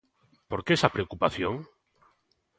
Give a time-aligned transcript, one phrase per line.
[0.49, 1.53] Por que esa preocupación?